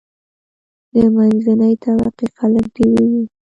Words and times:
د 0.93 0.95
منځنۍ 1.15 1.73
طبقی 1.85 2.27
خلک 2.37 2.65
ډیریږي. 2.75 3.23